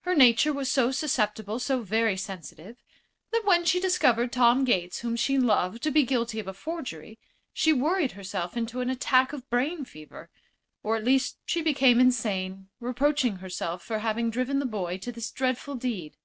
[0.00, 2.82] Her nature was so susceptible, so very sensitive,
[3.30, 7.16] that when she discovered Tom Gates, whom she loved, to be guilty of a forgery,
[7.52, 10.30] she worried herself into an attack of brain fever;
[10.82, 15.30] or at least she became insane, reproaching herself for having driven the boy to this
[15.30, 16.16] dreadful deed.